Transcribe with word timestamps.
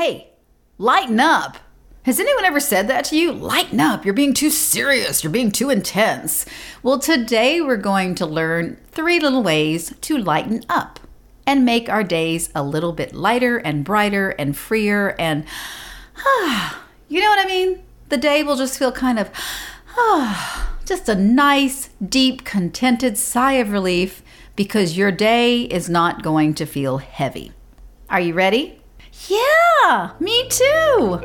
Hey, 0.00 0.28
lighten 0.78 1.20
up. 1.20 1.58
Has 2.04 2.18
anyone 2.18 2.46
ever 2.46 2.58
said 2.58 2.88
that 2.88 3.04
to 3.04 3.18
you? 3.18 3.32
Lighten 3.32 3.80
up. 3.80 4.02
You're 4.02 4.14
being 4.14 4.32
too 4.32 4.48
serious. 4.48 5.22
You're 5.22 5.30
being 5.30 5.52
too 5.52 5.68
intense. 5.68 6.46
Well, 6.82 6.98
today 6.98 7.60
we're 7.60 7.76
going 7.76 8.14
to 8.14 8.24
learn 8.24 8.78
three 8.92 9.20
little 9.20 9.42
ways 9.42 9.92
to 10.00 10.16
lighten 10.16 10.64
up 10.70 11.00
and 11.46 11.66
make 11.66 11.90
our 11.90 12.02
days 12.02 12.48
a 12.54 12.62
little 12.62 12.94
bit 12.94 13.12
lighter 13.12 13.58
and 13.58 13.84
brighter 13.84 14.30
and 14.30 14.56
freer. 14.56 15.14
And, 15.18 15.44
ah, 16.16 16.82
you 17.10 17.20
know 17.20 17.28
what 17.28 17.44
I 17.44 17.46
mean? 17.46 17.82
The 18.08 18.16
day 18.16 18.42
will 18.42 18.56
just 18.56 18.78
feel 18.78 18.92
kind 18.92 19.18
of, 19.18 19.28
ah, 19.98 20.78
just 20.86 21.10
a 21.10 21.14
nice, 21.14 21.90
deep, 22.02 22.46
contented 22.46 23.18
sigh 23.18 23.60
of 23.60 23.70
relief 23.70 24.22
because 24.56 24.96
your 24.96 25.12
day 25.12 25.64
is 25.64 25.90
not 25.90 26.22
going 26.22 26.54
to 26.54 26.64
feel 26.64 26.96
heavy. 26.96 27.52
Are 28.08 28.18
you 28.18 28.32
ready? 28.32 28.79
Yeah, 29.28 30.12
me 30.18 30.48
too. 30.48 31.20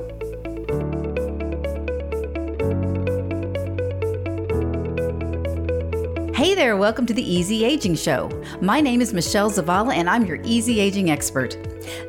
Hey 6.33 6.53
there, 6.53 6.75
welcome 6.75 7.05
to 7.05 7.13
the 7.13 7.23
Easy 7.23 7.63
Aging 7.63 7.95
Show. 7.95 8.29
My 8.61 8.81
name 8.81 9.01
is 9.01 9.13
Michelle 9.13 9.49
Zavala, 9.49 9.93
and 9.93 10.09
I'm 10.09 10.25
your 10.25 10.41
easy 10.43 10.79
aging 10.79 11.09
expert. 11.09 11.57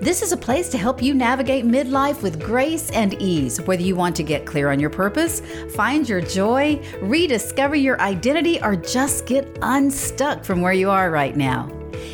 This 0.00 0.22
is 0.22 0.32
a 0.32 0.36
place 0.36 0.68
to 0.70 0.78
help 0.78 1.00
you 1.00 1.14
navigate 1.14 1.64
midlife 1.64 2.23
with 2.23 2.42
grace 2.42 2.90
and 2.90 3.14
ease, 3.23 3.60
whether 3.62 3.82
you 3.82 3.95
want 3.95 4.16
to 4.16 4.23
get 4.23 4.45
clear 4.45 4.70
on 4.70 4.80
your 4.80 4.90
purpose, 4.90 5.40
find 5.74 6.09
your 6.09 6.20
joy, 6.20 6.82
rediscover 7.00 7.76
your 7.76 8.00
identity, 8.00 8.60
or 8.62 8.74
just 8.74 9.26
get 9.26 9.56
unstuck 9.62 10.45
from 10.45 10.60
where 10.60 10.73
you 10.73 10.90
are 10.90 11.10
right 11.10 11.37
now. 11.37 11.70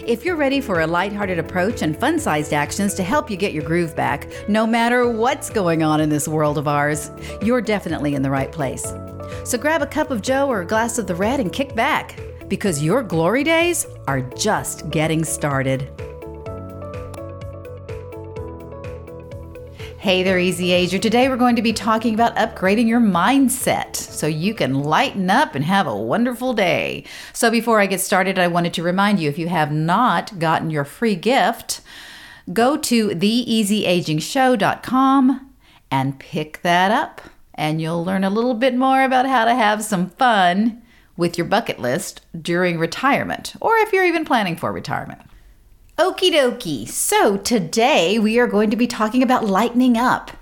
If 0.07 0.25
you're 0.25 0.37
ready 0.37 0.61
for 0.61 0.81
a 0.81 0.87
lighthearted 0.87 1.39
approach 1.39 1.83
and 1.83 1.97
fun 1.97 2.19
sized 2.19 2.53
actions 2.53 2.95
to 2.95 3.03
help 3.03 3.31
you 3.31 3.37
get 3.37 3.53
your 3.53 3.63
groove 3.63 3.95
back, 3.95 4.29
no 4.49 4.67
matter 4.67 5.09
what's 5.09 5.51
going 5.51 5.83
on 5.83 6.01
in 6.01 6.09
this 6.09 6.27
world 6.27 6.59
of 6.59 6.67
ours, 6.67 7.11
you're 7.43 7.61
definitely 7.61 8.15
in 8.15 8.23
the 8.23 8.31
right 8.31 8.51
place. 8.51 8.95
So 9.45 9.57
grab 9.59 9.83
a 9.83 9.87
cup 9.87 10.11
of 10.11 10.23
Joe 10.23 10.49
or 10.49 10.63
a 10.63 10.67
glass 10.67 10.99
of 10.99 11.07
the 11.07 11.15
red 11.15 11.41
and 11.41 11.53
kick 11.53 11.75
back, 11.75 12.19
because 12.49 12.83
your 12.83 13.03
glory 13.03 13.45
days 13.45 13.87
are 14.09 14.21
just 14.21 14.91
getting 14.91 15.25
started. 15.25 15.89
Hey 20.03 20.23
there, 20.25 20.37
Easy 20.37 20.73
Ager. 20.73 20.99
Today 20.99 21.29
we're 21.29 21.37
going 21.37 21.55
to 21.55 21.63
be 21.63 21.73
talking 21.73 22.13
about 22.13 22.35
upgrading 22.35 22.89
your 22.89 23.01
mindset 23.01 23.95
so 23.95 24.27
you 24.27 24.53
can 24.53 24.83
lighten 24.83 25.31
up 25.31 25.55
and 25.55 25.65
have 25.65 25.87
a 25.87 25.97
wonderful 25.97 26.55
day. 26.55 27.05
So 27.33 27.53
before 27.53 27.79
I 27.79 27.87
get 27.87 28.01
started, 28.01 28.37
I 28.37 28.49
wanted 28.49 28.75
to 28.75 28.83
remind 28.83 29.21
you 29.21 29.29
if 29.29 29.39
you 29.39 29.47
have 29.47 29.71
not 29.71 30.41
gotten 30.41 30.71
your 30.71 30.85
free 30.85 31.15
gift, 31.15 31.83
go 32.53 32.77
to 32.79 33.11
theeasyagingshow.com 33.11 35.55
and 35.93 36.19
pick 36.19 36.63
that 36.63 36.91
up, 36.91 37.21
and 37.55 37.81
you'll 37.81 38.05
learn 38.05 38.25
a 38.25 38.31
little 38.31 38.55
bit 38.55 38.75
more 38.75 39.05
about 39.05 39.29
how 39.29 39.45
to 39.45 39.55
have 39.55 39.85
some 39.85 40.11
fun 40.11 40.83
with 41.17 41.39
your 41.39 41.47
bucket 41.47 41.79
list 41.79 42.23
during 42.43 42.77
retirement, 42.77 43.55
or 43.61 43.77
if 43.77 43.93
you're 43.93 44.05
even 44.05 44.25
planning 44.25 44.57
for 44.57 44.73
retirement. 44.73 45.21
Okie 46.03 46.33
dokie. 46.33 46.89
So 46.89 47.37
today 47.37 48.19
we 48.19 48.37
are 48.41 48.49
going 48.49 48.71
to 48.71 48.77
be 48.77 48.89
talking 48.89 49.23
about 49.23 49.45
lightening 49.45 49.97
up 49.97 50.33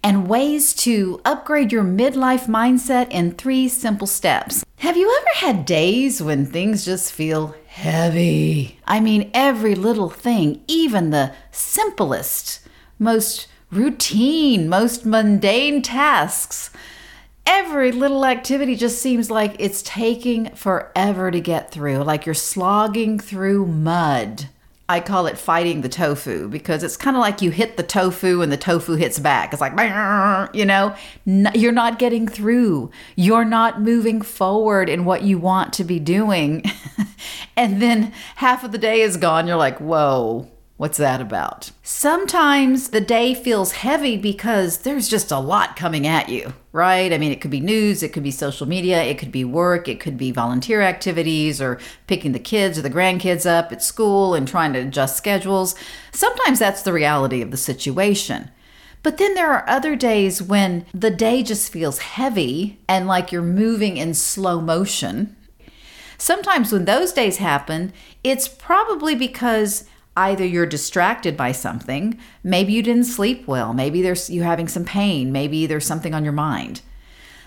and 0.00 0.28
ways 0.28 0.72
to 0.74 1.20
upgrade 1.24 1.72
your 1.72 1.82
midlife 1.82 2.46
mindset 2.46 3.10
in 3.10 3.32
three 3.32 3.66
simple 3.66 4.06
steps. 4.06 4.64
Have 4.76 4.96
you 4.96 5.12
ever 5.12 5.44
had 5.44 5.64
days 5.64 6.22
when 6.22 6.46
things 6.46 6.84
just 6.84 7.12
feel 7.12 7.56
heavy? 7.66 8.78
I 8.86 9.00
mean, 9.00 9.32
every 9.34 9.74
little 9.74 10.08
thing, 10.08 10.62
even 10.68 11.10
the 11.10 11.32
simplest, 11.50 12.60
most 13.00 13.48
routine, 13.72 14.68
most 14.68 15.04
mundane 15.04 15.82
tasks, 15.82 16.70
every 17.44 17.90
little 17.90 18.24
activity 18.24 18.76
just 18.76 19.02
seems 19.02 19.32
like 19.32 19.56
it's 19.58 19.82
taking 19.82 20.54
forever 20.54 21.32
to 21.32 21.40
get 21.40 21.72
through, 21.72 22.04
like 22.04 22.24
you're 22.24 22.36
slogging 22.36 23.18
through 23.18 23.66
mud. 23.66 24.48
I 24.90 25.00
call 25.00 25.26
it 25.26 25.36
fighting 25.36 25.82
the 25.82 25.88
tofu 25.88 26.48
because 26.48 26.82
it's 26.82 26.96
kind 26.96 27.14
of 27.14 27.20
like 27.20 27.42
you 27.42 27.50
hit 27.50 27.76
the 27.76 27.82
tofu 27.82 28.40
and 28.40 28.50
the 28.50 28.56
tofu 28.56 28.94
hits 28.94 29.18
back. 29.18 29.52
It's 29.52 29.60
like, 29.60 29.74
you 30.54 30.64
know, 30.64 30.94
you're 31.26 31.72
not 31.72 31.98
getting 31.98 32.26
through. 32.26 32.90
You're 33.14 33.44
not 33.44 33.82
moving 33.82 34.22
forward 34.22 34.88
in 34.88 35.04
what 35.04 35.22
you 35.22 35.38
want 35.38 35.74
to 35.74 35.84
be 35.84 35.98
doing. 35.98 36.64
and 37.56 37.82
then 37.82 38.12
half 38.36 38.64
of 38.64 38.72
the 38.72 38.78
day 38.78 39.02
is 39.02 39.18
gone. 39.18 39.46
You're 39.46 39.56
like, 39.56 39.78
whoa, 39.78 40.48
What's 40.78 40.98
that 40.98 41.20
about? 41.20 41.72
Sometimes 41.82 42.90
the 42.90 43.00
day 43.00 43.34
feels 43.34 43.72
heavy 43.72 44.16
because 44.16 44.78
there's 44.78 45.08
just 45.08 45.32
a 45.32 45.40
lot 45.40 45.74
coming 45.74 46.06
at 46.06 46.28
you, 46.28 46.52
right? 46.70 47.12
I 47.12 47.18
mean, 47.18 47.32
it 47.32 47.40
could 47.40 47.50
be 47.50 47.58
news, 47.58 48.04
it 48.04 48.12
could 48.12 48.22
be 48.22 48.30
social 48.30 48.68
media, 48.68 49.02
it 49.02 49.18
could 49.18 49.32
be 49.32 49.44
work, 49.44 49.88
it 49.88 49.98
could 49.98 50.16
be 50.16 50.30
volunteer 50.30 50.80
activities 50.80 51.60
or 51.60 51.80
picking 52.06 52.30
the 52.30 52.38
kids 52.38 52.78
or 52.78 52.82
the 52.82 52.90
grandkids 52.90 53.44
up 53.44 53.72
at 53.72 53.82
school 53.82 54.34
and 54.34 54.46
trying 54.46 54.72
to 54.72 54.78
adjust 54.78 55.16
schedules. 55.16 55.74
Sometimes 56.12 56.60
that's 56.60 56.82
the 56.82 56.92
reality 56.92 57.42
of 57.42 57.50
the 57.50 57.56
situation. 57.56 58.48
But 59.02 59.18
then 59.18 59.34
there 59.34 59.52
are 59.52 59.68
other 59.68 59.96
days 59.96 60.40
when 60.40 60.86
the 60.94 61.10
day 61.10 61.42
just 61.42 61.72
feels 61.72 61.98
heavy 61.98 62.78
and 62.88 63.08
like 63.08 63.32
you're 63.32 63.42
moving 63.42 63.96
in 63.96 64.14
slow 64.14 64.60
motion. 64.60 65.34
Sometimes 66.18 66.72
when 66.72 66.84
those 66.84 67.12
days 67.12 67.38
happen, 67.38 67.92
it's 68.22 68.46
probably 68.46 69.16
because 69.16 69.84
either 70.18 70.44
you're 70.44 70.66
distracted 70.66 71.36
by 71.36 71.52
something, 71.52 72.18
maybe 72.42 72.72
you 72.72 72.82
didn't 72.82 73.04
sleep 73.04 73.46
well, 73.46 73.72
maybe 73.72 74.02
there's 74.02 74.28
you 74.28 74.42
having 74.42 74.66
some 74.66 74.84
pain, 74.84 75.30
maybe 75.30 75.64
there's 75.66 75.86
something 75.86 76.12
on 76.12 76.24
your 76.24 76.32
mind. 76.32 76.82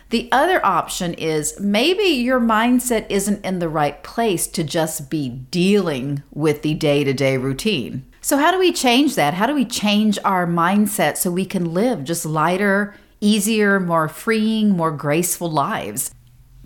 The 0.09 0.29
other 0.31 0.65
option 0.65 1.13
is 1.13 1.59
maybe 1.59 2.03
your 2.03 2.39
mindset 2.39 3.05
isn't 3.09 3.45
in 3.45 3.59
the 3.59 3.69
right 3.69 4.01
place 4.03 4.47
to 4.47 4.63
just 4.63 5.09
be 5.09 5.29
dealing 5.29 6.23
with 6.31 6.61
the 6.61 6.73
day-to-day 6.73 7.37
routine. 7.37 8.05
So 8.21 8.37
how 8.37 8.51
do 8.51 8.59
we 8.59 8.71
change 8.71 9.15
that? 9.15 9.33
How 9.33 9.47
do 9.47 9.55
we 9.55 9.65
change 9.65 10.17
our 10.23 10.45
mindset 10.45 11.17
so 11.17 11.31
we 11.31 11.45
can 11.45 11.73
live 11.73 12.03
just 12.03 12.25
lighter, 12.25 12.93
easier, 13.19 13.79
more 13.79 14.07
freeing, 14.07 14.69
more 14.71 14.91
graceful 14.91 15.49
lives? 15.49 16.13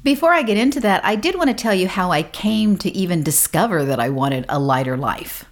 Before 0.03 0.33
I 0.33 0.43
get 0.43 0.57
into 0.57 0.79
that, 0.81 1.03
I 1.03 1.15
did 1.15 1.35
want 1.35 1.49
to 1.49 1.55
tell 1.55 1.73
you 1.73 1.87
how 1.87 2.11
I 2.11 2.23
came 2.23 2.77
to 2.77 2.95
even 2.95 3.23
discover 3.23 3.85
that 3.85 3.99
I 3.99 4.09
wanted 4.09 4.45
a 4.49 4.59
lighter 4.59 4.97
life. 4.97 5.45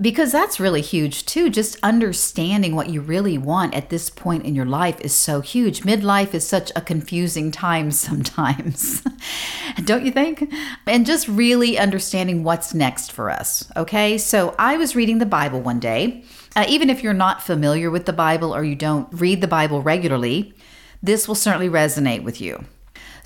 Because 0.00 0.32
that's 0.32 0.58
really 0.58 0.80
huge 0.80 1.24
too. 1.24 1.48
Just 1.48 1.78
understanding 1.80 2.74
what 2.74 2.90
you 2.90 3.00
really 3.00 3.38
want 3.38 3.74
at 3.74 3.90
this 3.90 4.10
point 4.10 4.44
in 4.44 4.54
your 4.54 4.64
life 4.66 5.00
is 5.00 5.12
so 5.14 5.40
huge. 5.40 5.82
Midlife 5.82 6.34
is 6.34 6.46
such 6.46 6.72
a 6.74 6.80
confusing 6.80 7.52
time 7.52 7.90
sometimes, 7.92 9.04
don't 9.84 10.04
you 10.04 10.10
think? 10.10 10.52
And 10.86 11.06
just 11.06 11.28
really 11.28 11.78
understanding 11.78 12.42
what's 12.42 12.74
next 12.74 13.12
for 13.12 13.30
us. 13.30 13.70
Okay, 13.76 14.18
so 14.18 14.56
I 14.58 14.76
was 14.76 14.96
reading 14.96 15.18
the 15.18 15.26
Bible 15.26 15.60
one 15.60 15.78
day. 15.78 16.24
Uh, 16.56 16.64
even 16.68 16.90
if 16.90 17.02
you're 17.02 17.12
not 17.12 17.42
familiar 17.42 17.90
with 17.90 18.06
the 18.06 18.12
Bible 18.12 18.54
or 18.54 18.64
you 18.64 18.74
don't 18.74 19.08
read 19.12 19.40
the 19.40 19.48
Bible 19.48 19.80
regularly, 19.80 20.54
this 21.02 21.28
will 21.28 21.34
certainly 21.36 21.68
resonate 21.68 22.24
with 22.24 22.40
you. 22.40 22.64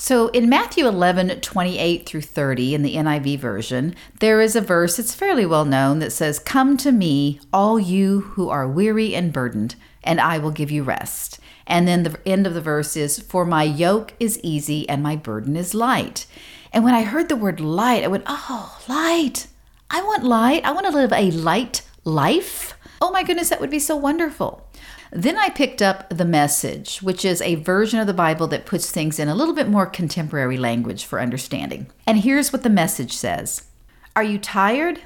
So 0.01 0.29
in 0.29 0.49
Matthew 0.49 0.87
11, 0.87 1.41
28 1.41 2.07
through 2.07 2.21
30 2.21 2.73
in 2.73 2.83
the 2.83 2.95
NIV 2.95 3.41
version, 3.41 3.97
there 4.21 4.41
is 4.41 4.55
a 4.55 4.61
verse 4.61 4.97
that's 4.97 5.13
fairly 5.13 5.45
well 5.45 5.65
known 5.65 5.99
that 5.99 6.13
says, 6.13 6.39
Come 6.39 6.77
to 6.77 6.93
me, 6.93 7.41
all 7.53 7.81
you 7.81 8.21
who 8.21 8.49
are 8.49 8.69
weary 8.69 9.17
and 9.17 9.33
burdened, 9.33 9.75
and 10.05 10.21
I 10.21 10.39
will 10.39 10.53
give 10.53 10.71
you 10.71 10.85
rest. 10.85 11.41
And 11.67 11.89
then 11.89 12.05
the 12.05 12.17
end 12.25 12.47
of 12.47 12.55
the 12.55 12.61
verse 12.61 12.97
is, 12.97 13.19
For 13.19 13.45
my 13.45 13.65
yoke 13.65 14.15
is 14.21 14.39
easy 14.45 14.89
and 14.89 15.03
my 15.03 15.17
burden 15.17 15.57
is 15.57 15.75
light. 15.75 16.27
And 16.73 16.85
when 16.85 16.95
I 16.95 17.03
heard 17.03 17.29
the 17.29 17.35
word 17.35 17.59
light, 17.59 18.05
I 18.05 18.09
went, 18.09 18.25
Oh, 18.29 18.81
light. 18.89 19.49
I 19.91 20.01
want 20.03 20.23
light. 20.23 20.65
I 20.65 20.71
want 20.71 20.87
to 20.87 20.93
live 20.93 21.13
a 21.13 21.33
light 21.33 21.83
life. 22.05 22.79
Oh 23.01 23.11
my 23.11 23.25
goodness, 23.25 23.49
that 23.49 23.61
would 23.61 23.69
be 23.69 23.81
so 23.81 23.97
wonderful. 23.97 24.68
Then 25.11 25.39
I 25.39 25.49
picked 25.49 25.81
up 25.81 26.09
The 26.11 26.25
Message, 26.25 26.99
which 26.99 27.25
is 27.25 27.41
a 27.41 27.55
version 27.55 27.99
of 27.99 28.07
the 28.07 28.13
Bible 28.13 28.47
that 28.49 28.67
puts 28.67 28.91
things 28.91 29.19
in 29.19 29.29
a 29.29 29.35
little 29.35 29.55
bit 29.55 29.69
more 29.69 29.87
contemporary 29.87 30.59
language 30.59 31.05
for 31.05 31.21
understanding. 31.21 31.87
And 32.07 32.19
here's 32.19 32.53
what 32.53 32.63
the 32.63 32.71
message 32.71 33.13
says 33.13 33.69
Are 34.15 34.23
you 34.23 34.39
tired? 34.39 35.01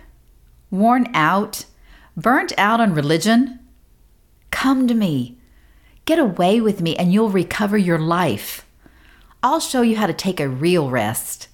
Worn 0.70 1.08
out? 1.14 1.66
Burnt 2.16 2.52
out 2.58 2.80
on 2.80 2.94
religion? 2.94 3.60
Come 4.50 4.88
to 4.88 4.94
me. 4.94 5.38
Get 6.04 6.18
away 6.18 6.60
with 6.60 6.80
me, 6.80 6.96
and 6.96 7.12
you'll 7.12 7.30
recover 7.30 7.78
your 7.78 7.98
life. 7.98 8.66
I'll 9.42 9.60
show 9.60 9.82
you 9.82 9.96
how 9.96 10.06
to 10.06 10.12
take 10.12 10.40
a 10.40 10.48
real 10.48 10.90
rest. 10.90 11.48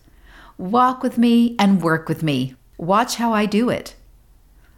Walk 0.56 1.02
with 1.02 1.18
me 1.18 1.54
and 1.58 1.82
work 1.82 2.08
with 2.08 2.22
me. 2.22 2.54
Watch 2.78 3.16
how 3.16 3.32
I 3.32 3.44
do 3.44 3.68
it. 3.68 3.94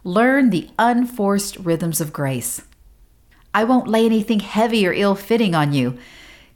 Learn 0.03 0.49
the 0.49 0.69
unforced 0.77 1.57
rhythms 1.57 2.01
of 2.01 2.11
grace. 2.11 2.61
I 3.53 3.63
won't 3.63 3.87
lay 3.87 4.05
anything 4.05 4.39
heavy 4.39 4.87
or 4.87 4.93
ill 4.93 5.15
fitting 5.15 5.55
on 5.55 5.73
you. 5.73 5.97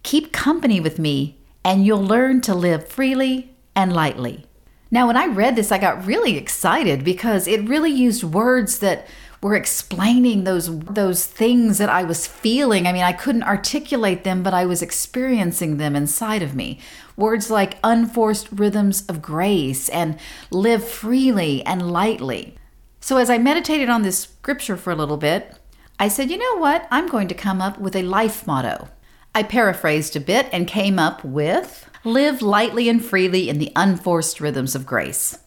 Keep 0.03 0.31
company 0.31 0.80
with 0.80 1.00
me, 1.00 1.38
and 1.63 1.86
you'll 1.86 2.03
learn 2.03 2.42
to 2.42 2.56
live 2.56 2.88
freely 2.88 3.56
and 3.75 3.92
lightly. 3.92 4.45
Now, 4.92 5.07
when 5.07 5.18
I 5.18 5.25
read 5.25 5.56
this, 5.56 5.71
I 5.71 5.77
got 5.77 6.06
really 6.06 6.38
excited 6.38 7.03
because 7.03 7.47
it 7.47 7.68
really 7.68 7.92
used 7.92 8.24
words 8.24 8.80
that 8.80 9.07
were 9.42 9.56
explaining 9.56 10.44
those 10.44 10.80
those 10.80 11.25
things 11.25 11.77
that 11.77 11.89
I 11.89 12.03
was 12.03 12.25
feeling. 12.25 12.88
I 12.88 12.94
mean, 12.94 13.03
I 13.03 13.13
couldn't 13.13 13.44
articulate 13.44 14.24
them, 14.24 14.42
but 14.42 14.53
I 14.53 14.65
was 14.65 14.81
experiencing 14.81 15.77
them 15.77 15.95
inside 15.95 16.42
of 16.42 16.56
me. 16.56 16.80
Words 17.18 17.51
like 17.51 17.77
unforced 17.83 18.47
rhythms 18.51 19.06
of 19.07 19.21
grace 19.21 19.89
and 19.89 20.18
live 20.50 20.88
freely 20.88 21.63
and 21.65 21.92
lightly. 21.92 22.56
So 23.01 23.18
as 23.18 23.30
I 23.30 23.38
meditated 23.38 23.89
on 23.89 24.01
this 24.01 24.18
scripture 24.18 24.77
for 24.77 24.92
a 24.92 24.95
little 24.95 25.18
bit, 25.18 25.56
I 26.00 26.07
said, 26.07 26.30
"You 26.30 26.38
know 26.38 26.57
what? 26.57 26.88
I'm 26.92 27.07
going 27.07 27.27
to 27.30 27.33
come 27.33 27.62
up 27.62 27.80
with 27.80 27.95
a 27.95 28.03
life 28.03 28.45
motto." 28.45 28.89
I 29.33 29.44
paraphrased 29.44 30.15
a 30.15 30.19
bit 30.19 30.47
and 30.51 30.68
came 30.68 30.97
up 30.97 31.24
with 31.24 31.89
live 32.03 32.42
lightly 32.42 32.88
and 32.88 33.03
freely 33.03 33.50
in 33.50 33.57
the 33.57 33.71
unforced 33.75 34.39
rhythms 34.39 34.75
of 34.75 34.86
grace. 34.86 35.39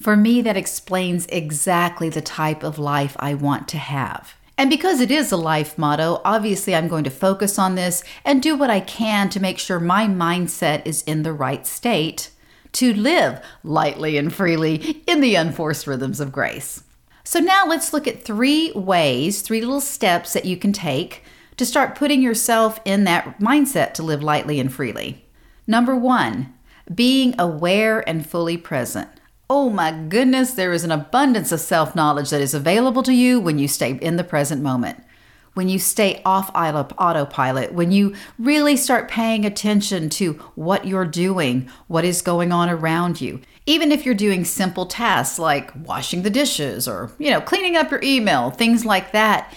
For 0.00 0.16
me, 0.16 0.42
that 0.42 0.56
explains 0.56 1.26
exactly 1.26 2.08
the 2.08 2.20
type 2.20 2.62
of 2.62 2.78
life 2.78 3.16
I 3.18 3.34
want 3.34 3.68
to 3.68 3.78
have. 3.78 4.34
And 4.56 4.70
because 4.70 5.00
it 5.00 5.10
is 5.10 5.30
a 5.30 5.36
life 5.36 5.78
motto, 5.78 6.20
obviously 6.24 6.74
I'm 6.74 6.88
going 6.88 7.04
to 7.04 7.10
focus 7.10 7.58
on 7.58 7.76
this 7.76 8.02
and 8.24 8.42
do 8.42 8.56
what 8.56 8.70
I 8.70 8.80
can 8.80 9.28
to 9.30 9.40
make 9.40 9.58
sure 9.58 9.78
my 9.78 10.06
mindset 10.06 10.84
is 10.84 11.02
in 11.02 11.22
the 11.22 11.32
right 11.32 11.64
state 11.66 12.30
to 12.72 12.92
live 12.92 13.40
lightly 13.62 14.16
and 14.16 14.34
freely 14.34 15.02
in 15.06 15.20
the 15.20 15.36
unforced 15.36 15.86
rhythms 15.86 16.18
of 16.18 16.32
grace. 16.32 16.82
So 17.28 17.40
now 17.40 17.66
let's 17.66 17.92
look 17.92 18.06
at 18.06 18.22
three 18.22 18.72
ways, 18.72 19.42
three 19.42 19.60
little 19.60 19.82
steps 19.82 20.32
that 20.32 20.46
you 20.46 20.56
can 20.56 20.72
take 20.72 21.22
to 21.58 21.66
start 21.66 21.94
putting 21.94 22.22
yourself 22.22 22.80
in 22.86 23.04
that 23.04 23.38
mindset 23.38 23.92
to 23.94 24.02
live 24.02 24.22
lightly 24.22 24.58
and 24.58 24.72
freely. 24.72 25.26
Number 25.66 25.94
one, 25.94 26.54
being 26.94 27.38
aware 27.38 28.00
and 28.08 28.26
fully 28.26 28.56
present. 28.56 29.10
Oh 29.50 29.68
my 29.68 29.92
goodness, 29.92 30.52
there 30.52 30.72
is 30.72 30.84
an 30.84 30.90
abundance 30.90 31.52
of 31.52 31.60
self 31.60 31.94
knowledge 31.94 32.30
that 32.30 32.40
is 32.40 32.54
available 32.54 33.02
to 33.02 33.12
you 33.12 33.38
when 33.38 33.58
you 33.58 33.68
stay 33.68 33.98
in 34.00 34.16
the 34.16 34.24
present 34.24 34.62
moment. 34.62 35.04
When 35.52 35.68
you 35.68 35.78
stay 35.78 36.22
off 36.24 36.50
autopilot, 36.54 37.74
when 37.74 37.90
you 37.90 38.14
really 38.38 38.74
start 38.74 39.10
paying 39.10 39.44
attention 39.44 40.08
to 40.10 40.32
what 40.54 40.86
you're 40.86 41.04
doing, 41.04 41.68
what 41.88 42.06
is 42.06 42.22
going 42.22 42.52
on 42.52 42.70
around 42.70 43.20
you. 43.20 43.42
Even 43.68 43.92
if 43.92 44.06
you're 44.06 44.14
doing 44.14 44.46
simple 44.46 44.86
tasks 44.86 45.38
like 45.38 45.70
washing 45.86 46.22
the 46.22 46.30
dishes 46.30 46.88
or, 46.88 47.12
you 47.18 47.30
know, 47.30 47.42
cleaning 47.42 47.76
up 47.76 47.90
your 47.90 48.00
email, 48.02 48.50
things 48.50 48.86
like 48.86 49.12
that 49.12 49.52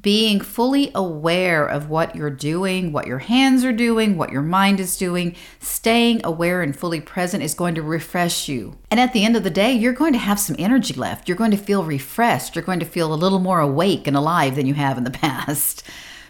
being 0.00 0.40
fully 0.40 0.92
aware 0.94 1.66
of 1.66 1.88
what 1.88 2.14
you're 2.14 2.30
doing, 2.30 2.92
what 2.92 3.08
your 3.08 3.18
hands 3.18 3.64
are 3.64 3.72
doing, 3.72 4.16
what 4.16 4.30
your 4.30 4.40
mind 4.40 4.78
is 4.78 4.96
doing, 4.96 5.34
staying 5.58 6.20
aware 6.22 6.62
and 6.62 6.78
fully 6.78 7.00
present 7.00 7.42
is 7.42 7.54
going 7.54 7.74
to 7.74 7.82
refresh 7.82 8.46
you. 8.46 8.78
And 8.88 9.00
at 9.00 9.12
the 9.12 9.24
end 9.24 9.34
of 9.34 9.42
the 9.42 9.50
day, 9.50 9.72
you're 9.72 9.92
going 9.92 10.12
to 10.12 10.18
have 10.20 10.38
some 10.38 10.54
energy 10.60 10.94
left. 10.94 11.26
You're 11.26 11.36
going 11.36 11.50
to 11.50 11.56
feel 11.56 11.82
refreshed. 11.82 12.54
You're 12.54 12.64
going 12.64 12.78
to 12.78 12.86
feel 12.86 13.12
a 13.12 13.16
little 13.16 13.40
more 13.40 13.58
awake 13.58 14.06
and 14.06 14.16
alive 14.16 14.54
than 14.54 14.66
you 14.66 14.74
have 14.74 14.96
in 14.96 15.02
the 15.02 15.10
past. 15.26 15.82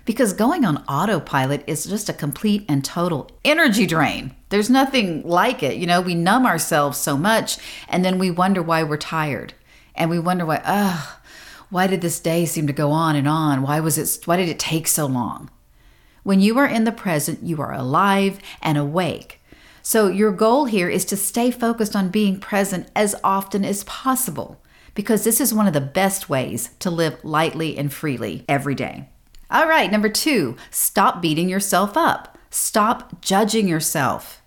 Because 0.06 0.32
going 0.32 0.64
on 0.64 0.84
autopilot 0.84 1.64
is 1.66 1.84
just 1.84 2.08
a 2.08 2.14
complete 2.14 2.64
and 2.68 2.84
total 2.84 3.28
energy 3.44 3.86
drain. 3.86 4.34
There's 4.48 4.70
nothing 4.70 5.26
like 5.26 5.64
it. 5.64 5.76
You 5.76 5.86
know, 5.86 6.00
we 6.00 6.14
numb 6.14 6.46
ourselves 6.46 6.96
so 6.96 7.16
much 7.18 7.58
and 7.88 8.04
then 8.04 8.18
we 8.18 8.30
wonder 8.30 8.62
why 8.62 8.84
we're 8.84 8.96
tired. 8.96 9.52
And 9.96 10.08
we 10.08 10.20
wonder 10.20 10.46
why, 10.46 10.62
ugh, 10.64 11.08
why 11.70 11.88
did 11.88 12.02
this 12.02 12.20
day 12.20 12.46
seem 12.46 12.68
to 12.68 12.72
go 12.72 12.92
on 12.92 13.16
and 13.16 13.26
on? 13.26 13.62
Why 13.62 13.80
was 13.80 13.98
it 13.98 14.24
why 14.26 14.36
did 14.36 14.48
it 14.48 14.60
take 14.60 14.86
so 14.86 15.06
long? 15.06 15.50
When 16.22 16.40
you 16.40 16.56
are 16.58 16.66
in 16.66 16.84
the 16.84 16.92
present, 16.92 17.42
you 17.42 17.60
are 17.60 17.74
alive 17.74 18.38
and 18.62 18.78
awake. 18.78 19.40
So 19.82 20.06
your 20.06 20.30
goal 20.30 20.66
here 20.66 20.88
is 20.88 21.04
to 21.06 21.16
stay 21.16 21.50
focused 21.50 21.96
on 21.96 22.10
being 22.10 22.38
present 22.38 22.88
as 22.94 23.16
often 23.24 23.64
as 23.64 23.82
possible 23.84 24.60
because 24.94 25.24
this 25.24 25.40
is 25.40 25.52
one 25.52 25.66
of 25.66 25.74
the 25.74 25.80
best 25.80 26.28
ways 26.28 26.70
to 26.78 26.90
live 26.90 27.24
lightly 27.24 27.76
and 27.76 27.92
freely 27.92 28.44
every 28.48 28.74
day. 28.74 29.08
All 29.48 29.68
right, 29.68 29.90
number 29.90 30.08
2, 30.08 30.56
stop 30.70 31.22
beating 31.22 31.48
yourself 31.48 31.96
up. 31.96 32.36
Stop 32.50 33.20
judging 33.20 33.68
yourself. 33.68 34.42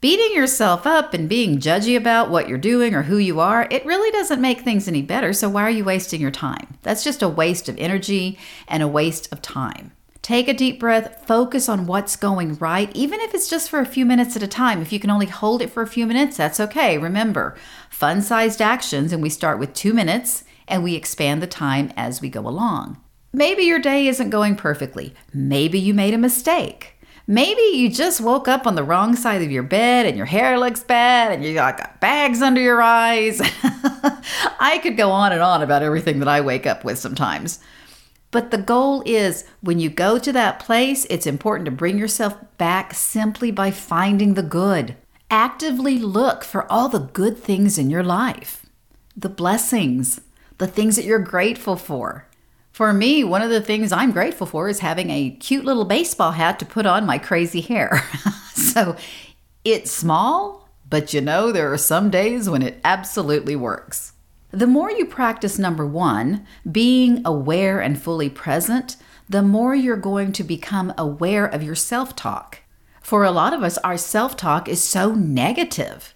Beating 0.00 0.36
yourself 0.36 0.86
up 0.86 1.14
and 1.14 1.28
being 1.28 1.58
judgy 1.58 1.96
about 1.96 2.30
what 2.30 2.48
you're 2.48 2.58
doing 2.58 2.94
or 2.94 3.02
who 3.04 3.16
you 3.16 3.40
are, 3.40 3.66
it 3.70 3.86
really 3.86 4.10
doesn't 4.12 4.40
make 4.40 4.60
things 4.60 4.86
any 4.86 5.02
better. 5.02 5.32
So, 5.32 5.48
why 5.48 5.62
are 5.62 5.70
you 5.70 5.82
wasting 5.82 6.20
your 6.20 6.30
time? 6.30 6.78
That's 6.82 7.02
just 7.02 7.22
a 7.22 7.28
waste 7.28 7.68
of 7.68 7.78
energy 7.78 8.38
and 8.68 8.82
a 8.82 8.88
waste 8.88 9.32
of 9.32 9.42
time. 9.42 9.92
Take 10.20 10.46
a 10.46 10.54
deep 10.54 10.78
breath, 10.78 11.26
focus 11.26 11.68
on 11.68 11.86
what's 11.86 12.14
going 12.14 12.56
right, 12.56 12.94
even 12.94 13.20
if 13.20 13.34
it's 13.34 13.48
just 13.48 13.70
for 13.70 13.80
a 13.80 13.86
few 13.86 14.04
minutes 14.04 14.36
at 14.36 14.42
a 14.42 14.46
time. 14.46 14.82
If 14.82 14.92
you 14.92 15.00
can 15.00 15.10
only 15.10 15.26
hold 15.26 15.62
it 15.62 15.70
for 15.70 15.82
a 15.82 15.86
few 15.86 16.06
minutes, 16.06 16.36
that's 16.36 16.60
okay. 16.60 16.98
Remember, 16.98 17.56
fun 17.88 18.20
sized 18.20 18.60
actions, 18.60 19.10
and 19.12 19.22
we 19.22 19.30
start 19.30 19.58
with 19.58 19.72
two 19.72 19.94
minutes 19.94 20.44
and 20.68 20.84
we 20.84 20.94
expand 20.94 21.42
the 21.42 21.46
time 21.46 21.92
as 21.96 22.20
we 22.20 22.28
go 22.28 22.46
along. 22.46 22.98
Maybe 23.32 23.64
your 23.64 23.78
day 23.78 24.06
isn't 24.08 24.30
going 24.30 24.56
perfectly. 24.56 25.14
Maybe 25.34 25.78
you 25.78 25.92
made 25.92 26.14
a 26.14 26.18
mistake. 26.18 26.94
Maybe 27.26 27.60
you 27.74 27.90
just 27.90 28.22
woke 28.22 28.48
up 28.48 28.66
on 28.66 28.74
the 28.74 28.82
wrong 28.82 29.14
side 29.14 29.42
of 29.42 29.50
your 29.50 29.62
bed 29.62 30.06
and 30.06 30.16
your 30.16 30.24
hair 30.24 30.58
looks 30.58 30.82
bad 30.82 31.30
and 31.30 31.44
you 31.44 31.52
got 31.52 32.00
bags 32.00 32.40
under 32.40 32.60
your 32.60 32.80
eyes. 32.80 33.38
I 34.58 34.80
could 34.82 34.96
go 34.96 35.10
on 35.10 35.32
and 35.32 35.42
on 35.42 35.62
about 35.62 35.82
everything 35.82 36.20
that 36.20 36.28
I 36.28 36.40
wake 36.40 36.66
up 36.66 36.84
with 36.84 36.98
sometimes. 36.98 37.60
But 38.30 38.50
the 38.50 38.58
goal 38.58 39.02
is 39.04 39.44
when 39.60 39.78
you 39.78 39.90
go 39.90 40.18
to 40.18 40.32
that 40.32 40.58
place, 40.58 41.06
it's 41.10 41.26
important 41.26 41.66
to 41.66 41.70
bring 41.70 41.98
yourself 41.98 42.34
back 42.56 42.94
simply 42.94 43.50
by 43.50 43.72
finding 43.72 44.32
the 44.32 44.42
good. 44.42 44.96
Actively 45.30 45.98
look 45.98 46.44
for 46.44 46.70
all 46.72 46.88
the 46.88 46.98
good 46.98 47.36
things 47.36 47.76
in 47.76 47.90
your 47.90 48.02
life, 48.02 48.64
the 49.14 49.28
blessings, 49.28 50.22
the 50.56 50.66
things 50.66 50.96
that 50.96 51.04
you're 51.04 51.18
grateful 51.18 51.76
for. 51.76 52.27
For 52.72 52.92
me, 52.92 53.24
one 53.24 53.42
of 53.42 53.50
the 53.50 53.60
things 53.60 53.90
I'm 53.90 54.12
grateful 54.12 54.46
for 54.46 54.68
is 54.68 54.80
having 54.80 55.10
a 55.10 55.30
cute 55.30 55.64
little 55.64 55.84
baseball 55.84 56.32
hat 56.32 56.58
to 56.60 56.66
put 56.66 56.86
on 56.86 57.06
my 57.06 57.18
crazy 57.18 57.60
hair. 57.60 58.02
so 58.54 58.96
it's 59.64 59.90
small, 59.90 60.68
but 60.88 61.12
you 61.12 61.20
know, 61.20 61.50
there 61.52 61.72
are 61.72 61.78
some 61.78 62.10
days 62.10 62.48
when 62.48 62.62
it 62.62 62.80
absolutely 62.84 63.56
works. 63.56 64.12
The 64.50 64.66
more 64.66 64.90
you 64.90 65.04
practice 65.04 65.58
number 65.58 65.86
one, 65.86 66.46
being 66.70 67.20
aware 67.24 67.80
and 67.80 68.00
fully 68.00 68.30
present, 68.30 68.96
the 69.28 69.42
more 69.42 69.74
you're 69.74 69.96
going 69.96 70.32
to 70.32 70.42
become 70.42 70.94
aware 70.96 71.44
of 71.44 71.62
your 71.62 71.74
self 71.74 72.16
talk. 72.16 72.60
For 73.02 73.24
a 73.24 73.30
lot 73.30 73.52
of 73.52 73.62
us, 73.62 73.76
our 73.78 73.98
self 73.98 74.36
talk 74.36 74.68
is 74.68 74.82
so 74.82 75.14
negative. 75.14 76.14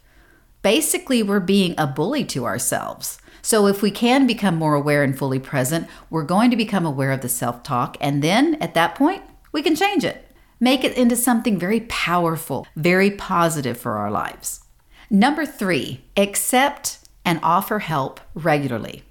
Basically, 0.63 1.23
we're 1.23 1.41
being 1.41 1.75
a 1.77 1.87
bully 1.87 2.25
to 2.27 2.47
ourselves. 2.47 3.19
So, 3.43 3.67
if 3.67 3.83
we 3.83 3.91
can 3.91 4.27
become 4.27 4.55
more 4.55 4.75
aware 4.75 5.03
and 5.03 5.19
fully 5.19 5.41
present, 5.41 5.89
we're 6.09 6.23
going 6.23 6.51
to 6.51 6.57
become 6.57 6.87
aware 6.87 7.11
of 7.11 7.21
the 7.21 7.29
self 7.29 7.63
talk. 7.63 7.97
And 8.01 8.23
then 8.23 8.55
at 8.61 8.75
that 8.75 8.95
point, 8.95 9.23
we 9.51 9.63
can 9.63 9.75
change 9.75 10.05
it, 10.05 10.31
make 10.61 10.85
it 10.85 10.97
into 10.97 11.17
something 11.17 11.59
very 11.59 11.81
powerful, 11.81 12.67
very 12.77 13.11
positive 13.11 13.77
for 13.77 13.97
our 13.97 14.11
lives. 14.11 14.65
Number 15.11 15.45
three, 15.45 16.03
accept 16.17 16.99
and 17.25 17.41
offer 17.43 17.81
help 17.81 18.21
regularly. 18.35 19.03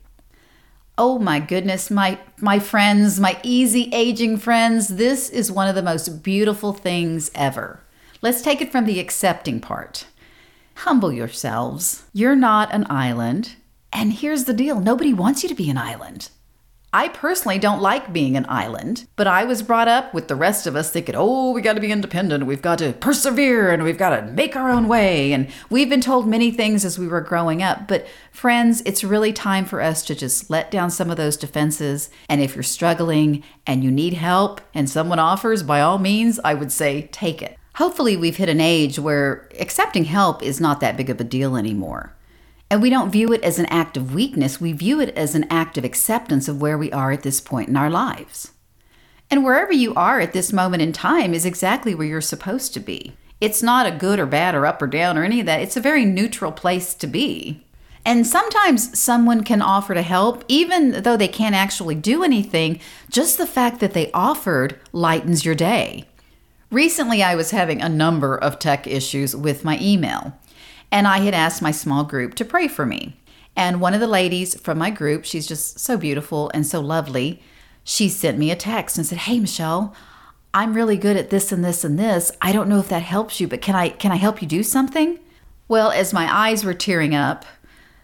Oh 0.98 1.20
my 1.20 1.40
goodness, 1.40 1.90
my 1.90 2.20
my 2.40 2.60
friends, 2.60 3.20
my 3.20 3.40
easy 3.44 3.90
aging 3.94 4.38
friends, 4.38 4.88
this 4.88 5.30
is 5.30 5.52
one 5.52 5.68
of 5.68 5.76
the 5.76 5.84
most 5.84 6.24
beautiful 6.24 6.74
things 6.74 7.32
ever. 7.36 7.82
Let's 8.22 8.42
take 8.42 8.62
it 8.62 8.72
from 8.72 8.86
the 8.86 9.00
accepting 9.00 9.60
part. 9.60 10.06
Humble 10.76 11.12
yourselves. 11.12 12.04
You're 12.14 12.36
not 12.36 12.74
an 12.74 12.86
island. 12.90 13.56
And 13.94 14.14
here's 14.14 14.46
the 14.46 14.54
deal 14.54 14.80
nobody 14.80 15.14
wants 15.14 15.44
you 15.44 15.50
to 15.50 15.56
be 15.56 15.70
an 15.70 15.78
island. 15.78 16.30
I 16.94 17.08
personally 17.08 17.58
don't 17.58 17.82
like 17.82 18.12
being 18.12 18.36
an 18.36 18.46
island, 18.50 19.08
but 19.16 19.26
I 19.26 19.46
was 19.46 19.64
brought 19.64 19.88
up 19.88 20.14
with 20.14 20.28
the 20.28 20.36
rest 20.36 20.68
of 20.68 20.76
us 20.76 20.92
thinking, 20.92 21.16
oh, 21.18 21.52
we 21.52 21.62
got 21.62 21.76
to 21.76 21.80
be 21.80 21.90
independent, 21.90 22.46
we've 22.46 22.62
got 22.62 22.80
to 22.80 22.92
persevere, 22.92 23.72
and 23.72 23.84
we've 23.84 23.98
got 23.98 24.10
to 24.10 24.24
make 24.24 24.58
our 24.58 24.70
own 24.70 24.90
way. 24.90 25.32
And 25.32 25.48
we've 25.70 25.88
been 25.88 26.02
told 26.02 26.28
many 26.28 26.52
things 26.52 26.84
as 26.84 27.00
we 27.00 27.08
were 27.08 27.22
growing 27.22 27.64
up. 27.64 27.88
But, 27.88 28.08
friends, 28.34 28.82
it's 28.86 29.06
really 29.06 29.32
time 29.32 29.64
for 29.64 29.80
us 29.80 30.04
to 30.04 30.16
just 30.16 30.50
let 30.50 30.70
down 30.70 30.92
some 30.92 31.10
of 31.10 31.16
those 31.16 31.38
defenses. 31.38 32.10
And 32.28 32.42
if 32.42 32.56
you're 32.58 32.64
struggling 32.64 33.42
and 33.66 33.86
you 33.86 33.92
need 33.92 34.16
help 34.16 34.60
and 34.74 34.90
someone 34.90 35.20
offers, 35.20 35.64
by 35.64 35.80
all 35.80 35.98
means, 35.98 36.42
I 36.44 36.56
would 36.56 36.74
say 36.74 37.08
take 37.14 37.42
it. 37.42 37.58
Hopefully, 37.76 38.18
we've 38.18 38.36
hit 38.36 38.50
an 38.50 38.60
age 38.60 39.00
where 39.00 39.48
accepting 39.62 40.04
help 40.04 40.44
is 40.44 40.60
not 40.60 40.82
that 40.82 40.98
big 40.98 41.10
of 41.10 41.22
a 41.22 41.24
deal 41.24 41.56
anymore. 41.56 42.14
And 42.72 42.82
we 42.82 42.90
don't 42.90 43.12
view 43.12 43.34
it 43.34 43.44
as 43.44 43.60
an 43.60 43.66
act 43.66 43.98
of 43.98 44.14
weakness, 44.14 44.62
we 44.62 44.72
view 44.72 45.02
it 45.02 45.10
as 45.18 45.36
an 45.36 45.46
act 45.50 45.78
of 45.78 45.84
acceptance 45.84 46.48
of 46.48 46.62
where 46.62 46.78
we 46.78 46.90
are 46.94 47.12
at 47.12 47.22
this 47.22 47.42
point 47.42 47.68
in 47.68 47.76
our 47.76 47.90
lives. 47.90 48.54
And 49.30 49.44
wherever 49.44 49.74
you 49.74 49.94
are 49.96 50.22
at 50.22 50.32
this 50.32 50.54
moment 50.54 50.82
in 50.82 50.94
time 50.94 51.34
is 51.34 51.46
exactly 51.46 51.94
where 51.94 52.08
you're 52.08 52.22
supposed 52.22 52.74
to 52.74 52.80
be. 52.80 53.12
It's 53.42 53.62
not 53.62 53.88
a 53.88 53.98
good 53.98 54.20
or 54.20 54.26
bad 54.26 54.56
or 54.56 54.66
up 54.66 54.82
or 54.82 54.88
down 54.88 55.18
or 55.18 55.26
any 55.26 55.42
of 55.42 55.46
that. 55.48 55.60
It's 55.60 55.76
a 55.76 55.82
very 55.82 56.06
neutral 56.06 56.54
place 56.54 56.94
to 56.94 57.08
be. 57.08 57.62
And 58.06 58.26
sometimes 58.26 58.98
someone 58.98 59.44
can 59.44 59.62
offer 59.62 59.94
to 59.94 60.02
help, 60.02 60.46
even 60.48 61.04
though 61.04 61.18
they 61.18 61.28
can't 61.28 61.56
actually 61.56 61.96
do 61.96 62.24
anything, 62.24 62.80
just 63.10 63.38
the 63.38 63.46
fact 63.46 63.82
that 63.82 63.94
they 63.94 64.14
offered 64.14 64.80
lightens 64.94 65.44
your 65.44 65.56
day. 65.56 66.06
Recently, 66.72 67.22
I 67.22 67.36
was 67.36 67.52
having 67.52 67.82
a 67.82 67.90
number 67.90 68.38
of 68.38 68.60
tech 68.60 68.88
issues 68.88 69.36
with 69.36 69.66
my 69.66 69.78
email 69.82 70.38
and 70.92 71.08
I 71.08 71.20
had 71.20 71.34
asked 71.34 71.62
my 71.62 71.72
small 71.72 72.04
group 72.04 72.36
to 72.36 72.46
pray 72.46 72.68
for 72.68 72.86
me. 72.86 73.18
And 73.56 73.82
one 73.82 73.94
of 73.94 74.00
the 74.00 74.08
ladies 74.08 74.60
from 74.60 74.78
my 74.78 74.90
group, 74.90 75.26
she's 75.26 75.48
just 75.48 75.80
so 75.80 75.98
beautiful 75.98 76.52
and 76.54 76.66
so 76.66 76.80
lovely, 76.80 77.42
she 77.84 78.10
sent 78.10 78.38
me 78.38 78.52
a 78.52 78.56
text 78.56 78.98
and 78.98 79.06
said, 79.06 79.20
Hey, 79.20 79.40
Michelle, 79.40 79.96
I'm 80.54 80.74
really 80.74 80.98
good 80.98 81.18
at 81.18 81.30
this 81.30 81.52
and 81.52 81.64
this 81.64 81.84
and 81.84 81.98
this. 81.98 82.32
I 82.42 82.52
don't 82.52 82.70
know 82.70 82.80
if 82.80 82.90
that 82.90 83.04
helps 83.04 83.40
you, 83.40 83.48
but 83.48 83.62
can 83.62 83.76
I 83.76 83.90
can 83.90 84.12
I 84.12 84.18
help 84.18 84.42
you 84.42 84.48
do 84.48 84.64
something? 84.64 85.20
Well, 85.68 85.92
as 85.92 86.14
my 86.14 86.34
eyes 86.34 86.66
were 86.66 86.74
tearing 86.74 87.16
up, 87.16 87.46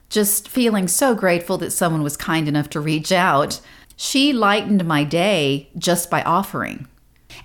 just 0.09 0.47
feeling 0.47 0.87
so 0.87 1.13
grateful 1.13 1.57
that 1.57 1.71
someone 1.71 2.03
was 2.03 2.15
kind 2.15 2.47
enough 2.47 2.69
to 2.69 2.79
reach 2.79 3.11
out, 3.11 3.59
she 3.97 4.31
lightened 4.31 4.85
my 4.85 5.03
day 5.03 5.69
just 5.77 6.09
by 6.09 6.21
offering. 6.21 6.87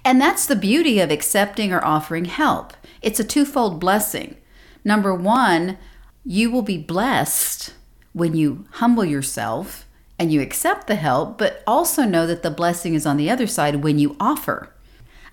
And 0.05 0.21
that's 0.21 0.47
the 0.47 0.55
beauty 0.55 1.01
of 1.01 1.11
accepting 1.11 1.73
or 1.73 1.85
offering 1.85 2.27
help. 2.27 2.73
It's 3.01 3.19
a 3.19 3.25
twofold 3.25 3.81
blessing. 3.81 4.37
Number 4.85 5.15
one, 5.15 5.79
you 6.25 6.51
will 6.51 6.63
be 6.63 6.79
blessed 6.79 7.75
when 8.13 8.35
you 8.35 8.65
humble 8.73 9.05
yourself 9.05 9.87
and 10.19 10.33
you 10.33 10.41
accept 10.41 10.87
the 10.87 10.95
help, 10.95 11.39
but 11.39 11.63
also 11.67 12.05
know 12.05 12.27
that 12.27 12.43
the 12.43 12.51
blessing 12.51 12.95
is 12.95 13.07
on 13.07 13.17
the 13.17 13.31
other 13.31 13.47
side 13.47 13.77
when 13.77 13.99
you 13.99 14.17
offer. 14.21 14.73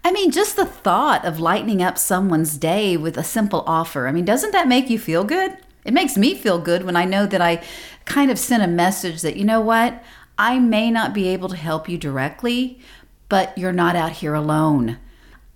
I 0.04 0.12
mean, 0.12 0.32
just 0.32 0.56
the 0.56 0.66
thought 0.66 1.26
of 1.26 1.40
lightening 1.40 1.84
up 1.84 1.98
someone's 1.98 2.58
day 2.58 2.96
with 2.96 3.18
a 3.18 3.24
simple 3.24 3.64
offer, 3.68 4.08
I 4.08 4.12
mean, 4.12 4.26
doesn't 4.26 4.52
that 4.52 4.68
make 4.68 4.90
you 4.90 4.98
feel 4.98 5.24
good? 5.24 5.58
It 5.86 5.94
makes 5.94 6.18
me 6.18 6.36
feel 6.36 6.60
good 6.60 6.84
when 6.84 6.96
I 6.96 7.06
know 7.06 7.26
that 7.26 7.42
I 7.42 7.64
kind 8.06 8.32
of 8.32 8.40
sent 8.40 8.64
a 8.64 8.68
message 8.68 9.22
that, 9.22 9.36
you 9.36 9.44
know 9.44 9.62
what, 9.62 10.04
I 10.38 10.58
may 10.60 10.90
not 10.90 11.14
be 11.14 11.28
able 11.28 11.50
to 11.50 11.56
help 11.56 11.90
you 11.90 11.98
directly, 11.98 12.80
but 13.28 13.58
you're 13.58 13.72
not 13.72 13.96
out 13.96 14.14
here 14.14 14.34
alone. 14.34 14.98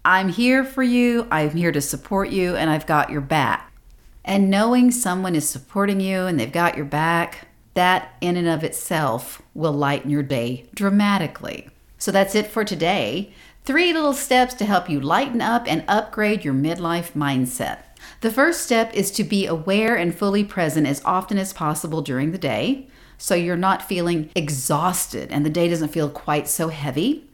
I'm 0.06 0.30
here 0.30 0.64
for 0.64 0.84
you, 0.84 1.28
I'm 1.32 1.52
here 1.52 1.72
to 1.72 1.82
support 1.82 2.30
you, 2.30 2.56
and 2.56 2.70
I've 2.70 2.86
got 2.86 3.10
your 3.10 3.22
back. 3.22 3.73
And 4.26 4.50
knowing 4.50 4.92
someone 4.92 5.36
is 5.36 5.48
supporting 5.48 6.00
you 6.00 6.22
and 6.22 6.40
they've 6.40 6.52
got 6.52 6.78
your 6.78 6.86
back, 6.86 7.48
that 7.74 8.16
in 8.22 8.38
and 8.38 8.48
of 8.48 8.64
itself 8.64 9.42
will 9.54 9.74
lighten 9.74 10.10
your 10.10 10.24
day 10.24 10.66
dramatically. 10.74 11.70
So 11.98 12.12
that's 12.12 12.36
it 12.36 12.48
for 12.48 12.64
today. 12.64 13.34
Three 13.66 13.94
little 13.94 14.14
steps 14.14 14.54
to 14.56 14.66
help 14.66 14.90
you 14.90 15.00
lighten 15.00 15.42
up 15.42 15.66
and 15.68 15.84
upgrade 15.88 16.44
your 16.44 16.54
midlife 16.54 17.14
mindset. 17.14 17.80
The 18.22 18.32
first 18.32 18.62
step 18.62 18.94
is 18.94 19.12
to 19.12 19.24
be 19.24 19.46
aware 19.46 19.96
and 19.96 20.14
fully 20.14 20.44
present 20.44 20.88
as 20.88 21.02
often 21.06 21.38
as 21.38 21.54
possible 21.54 22.02
during 22.02 22.32
the 22.32 22.38
day 22.38 22.88
so 23.18 23.36
you're 23.36 23.56
not 23.56 23.88
feeling 23.88 24.30
exhausted 24.36 25.32
and 25.32 25.46
the 25.46 25.50
day 25.50 25.70
doesn't 25.70 25.94
feel 25.94 26.10
quite 26.10 26.48
so 26.48 26.68
heavy. 26.68 27.30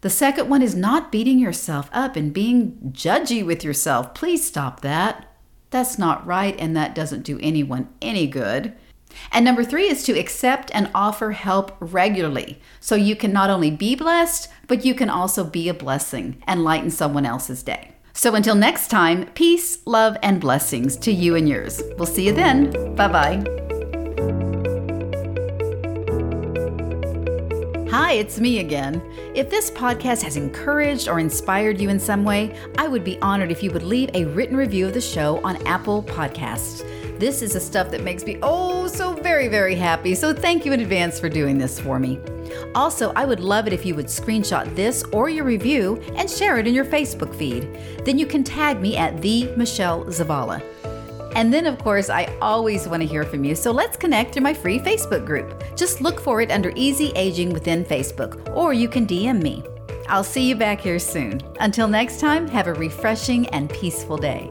The 0.00 0.10
second 0.10 0.48
one 0.48 0.62
is 0.62 0.76
not 0.76 1.10
beating 1.10 1.40
yourself 1.40 1.90
up 1.92 2.14
and 2.14 2.32
being 2.32 2.92
judgy 2.92 3.44
with 3.44 3.64
yourself. 3.64 4.14
Please 4.14 4.46
stop 4.46 4.80
that. 4.82 5.26
That's 5.70 5.98
not 5.98 6.26
right, 6.26 6.56
and 6.58 6.76
that 6.76 6.94
doesn't 6.94 7.24
do 7.24 7.38
anyone 7.42 7.88
any 8.00 8.26
good. 8.26 8.74
And 9.32 9.44
number 9.44 9.64
three 9.64 9.88
is 9.88 10.02
to 10.04 10.18
accept 10.18 10.70
and 10.74 10.90
offer 10.94 11.32
help 11.32 11.76
regularly 11.80 12.60
so 12.80 12.94
you 12.94 13.16
can 13.16 13.32
not 13.32 13.50
only 13.50 13.70
be 13.70 13.94
blessed, 13.94 14.48
but 14.66 14.84
you 14.84 14.94
can 14.94 15.10
also 15.10 15.44
be 15.44 15.68
a 15.68 15.74
blessing 15.74 16.42
and 16.46 16.64
lighten 16.64 16.90
someone 16.90 17.26
else's 17.26 17.62
day. 17.62 17.92
So 18.12 18.34
until 18.34 18.54
next 18.54 18.88
time, 18.88 19.26
peace, 19.34 19.78
love, 19.86 20.16
and 20.22 20.40
blessings 20.40 20.96
to 20.98 21.12
you 21.12 21.36
and 21.36 21.48
yours. 21.48 21.82
We'll 21.96 22.06
see 22.06 22.26
you 22.26 22.32
then. 22.32 22.94
Bye 22.94 23.08
bye. 23.08 23.77
Hi, 27.98 28.12
it's 28.12 28.38
me 28.38 28.60
again. 28.60 29.02
If 29.34 29.50
this 29.50 29.72
podcast 29.72 30.22
has 30.22 30.36
encouraged 30.36 31.08
or 31.08 31.18
inspired 31.18 31.80
you 31.80 31.88
in 31.88 31.98
some 31.98 32.24
way, 32.24 32.56
I 32.78 32.86
would 32.86 33.02
be 33.02 33.18
honored 33.18 33.50
if 33.50 33.60
you 33.60 33.72
would 33.72 33.82
leave 33.82 34.08
a 34.14 34.24
written 34.26 34.56
review 34.56 34.86
of 34.86 34.94
the 34.94 35.00
show 35.00 35.40
on 35.42 35.56
Apple 35.66 36.04
Podcasts. 36.04 36.86
This 37.18 37.42
is 37.42 37.54
the 37.54 37.60
stuff 37.60 37.90
that 37.90 38.04
makes 38.04 38.24
me 38.24 38.38
oh 38.40 38.86
so 38.86 39.14
very, 39.14 39.48
very 39.48 39.74
happy. 39.74 40.14
So 40.14 40.32
thank 40.32 40.64
you 40.64 40.72
in 40.72 40.78
advance 40.78 41.18
for 41.18 41.28
doing 41.28 41.58
this 41.58 41.80
for 41.80 41.98
me. 41.98 42.20
Also, 42.76 43.12
I 43.16 43.24
would 43.24 43.40
love 43.40 43.66
it 43.66 43.72
if 43.72 43.84
you 43.84 43.96
would 43.96 44.06
screenshot 44.06 44.72
this 44.76 45.02
or 45.12 45.28
your 45.28 45.44
review 45.44 46.00
and 46.14 46.30
share 46.30 46.56
it 46.58 46.68
in 46.68 46.74
your 46.74 46.84
Facebook 46.84 47.34
feed. 47.34 47.68
Then 48.04 48.16
you 48.16 48.26
can 48.26 48.44
tag 48.44 48.80
me 48.80 48.96
at 48.96 49.20
the 49.20 49.52
Michelle 49.56 50.04
Zavala. 50.04 50.62
And 51.34 51.52
then, 51.52 51.66
of 51.66 51.78
course, 51.78 52.10
I 52.10 52.24
always 52.40 52.88
want 52.88 53.02
to 53.02 53.08
hear 53.08 53.24
from 53.24 53.44
you, 53.44 53.54
so 53.54 53.70
let's 53.70 53.96
connect 53.96 54.32
through 54.32 54.42
my 54.42 54.54
free 54.54 54.78
Facebook 54.78 55.24
group. 55.24 55.62
Just 55.76 56.00
look 56.00 56.20
for 56.20 56.40
it 56.40 56.50
under 56.50 56.72
Easy 56.74 57.12
Aging 57.14 57.52
within 57.52 57.84
Facebook, 57.84 58.54
or 58.56 58.72
you 58.72 58.88
can 58.88 59.06
DM 59.06 59.42
me. 59.42 59.62
I'll 60.08 60.24
see 60.24 60.48
you 60.48 60.56
back 60.56 60.80
here 60.80 60.98
soon. 60.98 61.40
Until 61.60 61.86
next 61.86 62.18
time, 62.18 62.48
have 62.48 62.66
a 62.66 62.74
refreshing 62.74 63.46
and 63.48 63.68
peaceful 63.68 64.16
day. 64.16 64.50